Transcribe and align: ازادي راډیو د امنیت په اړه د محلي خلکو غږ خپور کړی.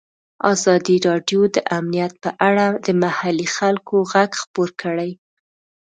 ازادي 0.53 0.97
راډیو 1.07 1.41
د 1.55 1.57
امنیت 1.77 2.13
په 2.23 2.29
اړه 2.47 2.65
د 2.85 2.87
محلي 3.03 3.47
خلکو 3.57 3.95
غږ 4.11 4.31
خپور 4.43 4.69
کړی. 4.81 5.11